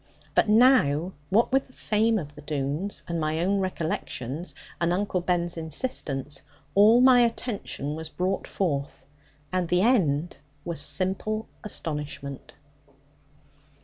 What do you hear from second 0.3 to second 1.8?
But now, what with the